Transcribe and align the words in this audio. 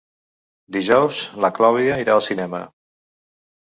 Dijous 0.77 1.21
na 1.45 1.53
Clàudia 1.61 2.01
irà 2.07 2.19
al 2.19 2.29
cinema. 2.33 2.67